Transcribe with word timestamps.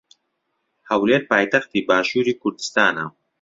ھەولێر 0.89 1.21
پایتەختی 1.29 1.85
باشووری 1.87 2.39
کوردستانە. 2.41 3.05